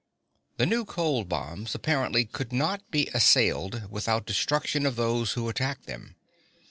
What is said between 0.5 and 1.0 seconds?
The new